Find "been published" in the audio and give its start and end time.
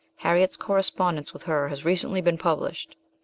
2.21-2.95